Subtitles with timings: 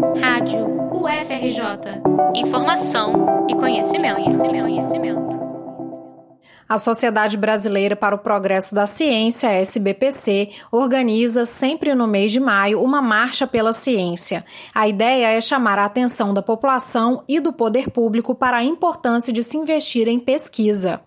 [0.00, 2.00] Rádio UFRJ.
[2.34, 5.50] Informação e conhecimento, conhecimento, conhecimento.
[6.66, 12.82] A Sociedade Brasileira para o Progresso da Ciência, SBPC, organiza sempre no mês de maio
[12.82, 14.44] uma marcha pela ciência.
[14.74, 19.32] A ideia é chamar a atenção da população e do poder público para a importância
[19.32, 21.00] de se investir em pesquisa.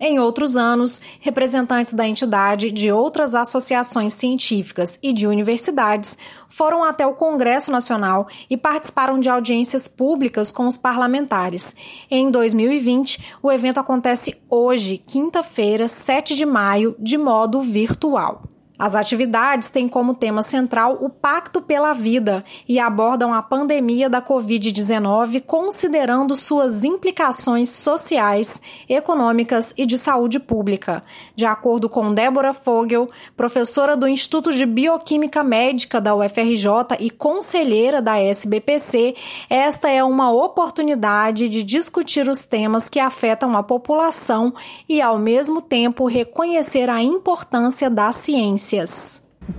[0.00, 6.16] Em outros anos, representantes da entidade, de outras associações científicas e de universidades
[6.48, 11.74] foram até o Congresso Nacional e participaram de audiências públicas com os parlamentares.
[12.08, 18.42] Em 2020, o evento acontece hoje, quinta-feira, 7 de maio, de modo virtual.
[18.78, 24.22] As atividades têm como tema central o Pacto pela Vida e abordam a pandemia da
[24.22, 31.02] Covid-19, considerando suas implicações sociais, econômicas e de saúde pública.
[31.34, 38.00] De acordo com Débora Fogel, professora do Instituto de Bioquímica Médica da UFRJ e conselheira
[38.00, 39.16] da SBPC,
[39.50, 44.54] esta é uma oportunidade de discutir os temas que afetam a população
[44.88, 48.67] e, ao mesmo tempo, reconhecer a importância da ciência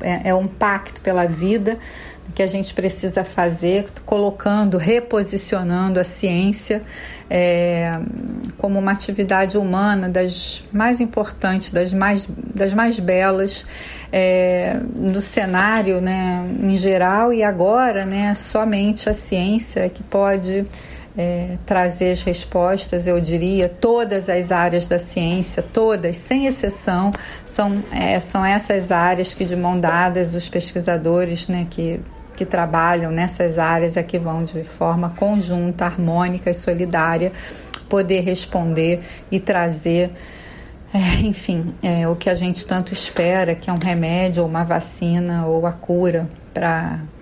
[0.02, 1.78] É, é um pacto pela vida
[2.36, 6.82] que a gente precisa fazer, colocando, reposicionando a ciência
[7.30, 8.00] é,
[8.58, 13.66] como uma atividade humana das mais importantes, das mais, das mais belas
[14.12, 17.34] é, no cenário né, em geral.
[17.34, 20.66] E agora né, somente a ciência que pode
[21.18, 27.12] é, trazer as respostas, eu diria, todas as áreas da ciência, todas, sem exceção,
[27.46, 32.00] são, é, são essas áreas que, de mão dadas, os pesquisadores né, que,
[32.36, 37.32] que trabalham nessas áreas é que vão, de forma conjunta, harmônica e solidária,
[37.88, 40.12] poder responder e trazer.
[40.94, 44.64] É, enfim, é, o que a gente tanto espera, que é um remédio, ou uma
[44.64, 46.28] vacina, ou a cura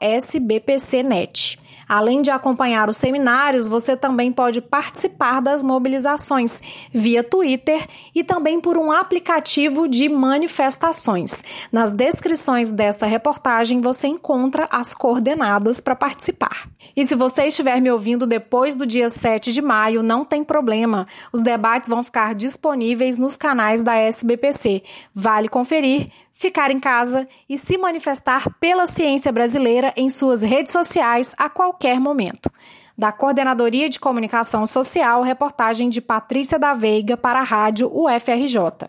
[0.00, 1.67] @sbpcnet.
[1.88, 6.60] Além de acompanhar os seminários, você também pode participar das mobilizações
[6.92, 11.42] via Twitter e também por um aplicativo de manifestações.
[11.72, 16.68] Nas descrições desta reportagem você encontra as coordenadas para participar.
[16.94, 21.06] E se você estiver me ouvindo depois do dia 7 de maio, não tem problema.
[21.32, 24.82] Os debates vão ficar disponíveis nos canais da SBPC.
[25.14, 31.34] Vale conferir ficar em casa e se manifestar pela ciência brasileira em suas redes sociais
[31.36, 32.48] a qualquer momento.
[32.96, 38.88] Da Coordenadoria de Comunicação Social, reportagem de Patrícia da Veiga para a Rádio UFRJ.